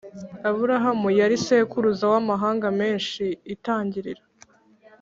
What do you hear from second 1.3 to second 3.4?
sekuruza w amahanga menshi